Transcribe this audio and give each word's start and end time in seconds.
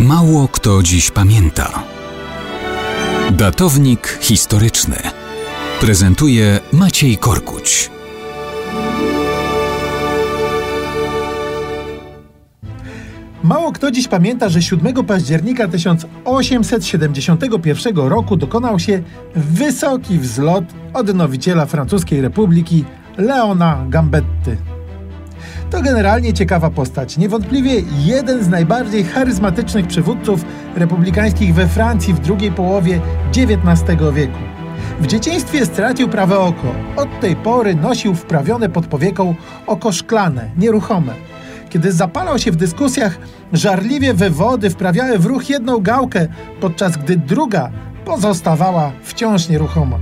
Mało 0.00 0.48
kto 0.48 0.82
dziś 0.82 1.10
pamięta. 1.10 1.82
Datownik 3.30 4.18
historyczny 4.20 4.96
prezentuje 5.80 6.60
Maciej 6.72 7.16
Korkuć. 7.16 7.90
Mało 13.42 13.72
kto 13.72 13.90
dziś 13.90 14.08
pamięta, 14.08 14.48
że 14.48 14.62
7 14.62 15.04
października 15.04 15.68
1871 15.68 17.96
roku 17.96 18.36
dokonał 18.36 18.78
się 18.78 19.02
wysoki 19.36 20.18
wzlot 20.18 20.64
odnowiciela 20.94 21.66
francuskiej 21.66 22.20
republiki 22.20 22.84
Leona 23.18 23.84
Gambetty. 23.88 24.56
To 25.70 25.82
generalnie 25.82 26.32
ciekawa 26.32 26.70
postać, 26.70 27.16
niewątpliwie 27.16 27.82
jeden 27.98 28.44
z 28.44 28.48
najbardziej 28.48 29.04
charyzmatycznych 29.04 29.86
przywódców 29.86 30.44
republikańskich 30.76 31.54
we 31.54 31.68
Francji 31.68 32.14
w 32.14 32.20
drugiej 32.20 32.52
połowie 32.52 33.00
XIX 33.36 34.00
wieku. 34.14 34.38
W 35.00 35.06
dzieciństwie 35.06 35.66
stracił 35.66 36.08
prawe 36.08 36.38
oko. 36.38 36.74
Od 36.96 37.20
tej 37.20 37.36
pory 37.36 37.74
nosił 37.74 38.14
wprawione 38.14 38.68
pod 38.68 38.86
powieką 38.86 39.34
oko 39.66 39.92
szklane, 39.92 40.50
nieruchome. 40.58 41.12
Kiedy 41.68 41.92
zapalał 41.92 42.38
się 42.38 42.52
w 42.52 42.56
dyskusjach, 42.56 43.18
żarliwie 43.52 44.14
wywody 44.14 44.70
wprawiały 44.70 45.18
w 45.18 45.26
ruch 45.26 45.50
jedną 45.50 45.78
gałkę, 45.78 46.26
podczas 46.60 46.96
gdy 46.96 47.16
druga 47.16 47.70
pozostawała 48.04 48.92
wciąż 49.02 49.48
nieruchoma. 49.48 49.98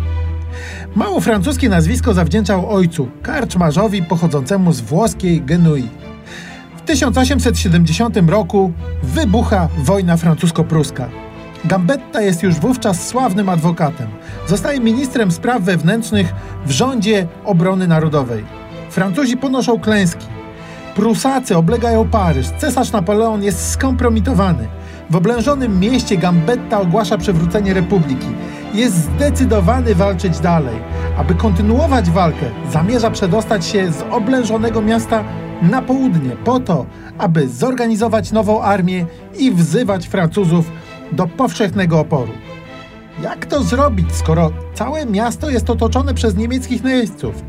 Mało 0.94 1.20
francuskie 1.20 1.68
nazwisko 1.68 2.14
zawdzięczał 2.14 2.70
ojcu, 2.70 3.08
karczmarzowi 3.22 4.02
pochodzącemu 4.02 4.72
z 4.72 4.80
włoskiej 4.80 5.42
Genui. 5.42 5.88
W 6.76 6.80
1870 6.80 8.16
roku 8.28 8.72
wybucha 9.02 9.68
wojna 9.78 10.16
francusko-pruska. 10.16 11.08
Gambetta 11.64 12.20
jest 12.20 12.42
już 12.42 12.54
wówczas 12.54 13.08
sławnym 13.08 13.48
adwokatem. 13.48 14.08
Zostaje 14.46 14.80
ministrem 14.80 15.32
spraw 15.32 15.62
wewnętrznych 15.62 16.34
w 16.66 16.70
rządzie 16.70 17.26
obrony 17.44 17.86
narodowej. 17.86 18.44
Francuzi 18.90 19.36
ponoszą 19.36 19.80
klęski. 19.80 20.26
Prusacy 20.94 21.56
oblegają 21.56 22.08
Paryż. 22.08 22.46
Cesarz 22.58 22.92
Napoleon 22.92 23.42
jest 23.42 23.70
skompromitowany. 23.70 24.68
W 25.10 25.16
oblężonym 25.16 25.80
mieście 25.80 26.16
Gambetta 26.16 26.80
ogłasza 26.80 27.18
przywrócenie 27.18 27.74
republiki. 27.74 28.26
Jest 28.74 28.94
zdecydowany 28.96 29.94
walczyć 29.94 30.38
dalej. 30.38 30.76
Aby 31.16 31.34
kontynuować 31.34 32.10
walkę, 32.10 32.46
zamierza 32.72 33.10
przedostać 33.10 33.66
się 33.66 33.92
z 33.92 34.02
oblężonego 34.10 34.82
miasta 34.82 35.24
na 35.62 35.82
południe, 35.82 36.30
po 36.30 36.60
to, 36.60 36.86
aby 37.18 37.48
zorganizować 37.48 38.32
nową 38.32 38.62
armię 38.62 39.06
i 39.38 39.50
wzywać 39.50 40.08
Francuzów 40.08 40.70
do 41.12 41.26
powszechnego 41.26 42.00
oporu. 42.00 42.32
Jak 43.22 43.46
to 43.46 43.62
zrobić, 43.62 44.12
skoro 44.12 44.50
całe 44.74 45.06
miasto 45.06 45.50
jest 45.50 45.70
otoczone 45.70 46.14
przez 46.14 46.36
niemieckich 46.36 46.84
najeźdźców? 46.84 47.42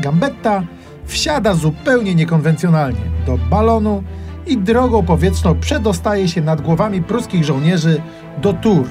Gambetta 0.00 0.62
wsiada 1.04 1.54
zupełnie 1.54 2.14
niekonwencjonalnie 2.14 3.00
do 3.26 3.38
balonu 3.38 4.02
i 4.46 4.58
drogą 4.58 5.02
powietrzną 5.02 5.60
przedostaje 5.60 6.28
się 6.28 6.40
nad 6.40 6.60
głowami 6.60 7.02
pruskich 7.02 7.44
żołnierzy 7.44 8.02
do 8.42 8.52
Tours. 8.52 8.90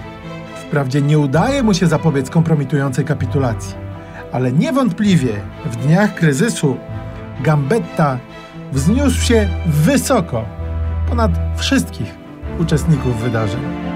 Wprawdzie 0.72 1.02
nie 1.02 1.20
udaje 1.20 1.64
mu 1.64 1.74
się 1.74 1.88
zapobiec 1.88 2.30
kompromitującej 2.30 3.06
kapitulacji, 3.06 3.76
ale 4.32 4.52
niewątpliwie 4.52 5.34
w 5.66 5.76
dniach 5.76 6.16
kryzysu 6.16 6.78
Gambetta 7.44 8.18
wzniósł 8.72 9.22
się 9.22 9.50
wysoko 9.66 10.46
ponad 11.10 11.32
wszystkich 11.58 12.16
uczestników 12.60 13.22
wydarzeń. 13.22 13.91